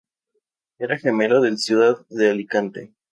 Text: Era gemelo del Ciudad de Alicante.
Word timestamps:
Era 0.79 0.97
gemelo 0.97 1.41
del 1.41 1.59
Ciudad 1.59 1.95
de 2.09 2.31
Alicante. 2.31 2.95